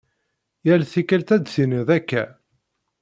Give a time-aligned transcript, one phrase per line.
[0.67, 2.23] Yal tikkelt, ad d-tinid akka.